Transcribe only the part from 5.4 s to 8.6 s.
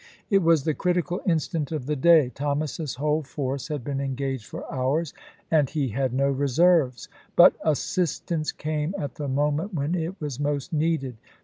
and he had no reserves. But assistance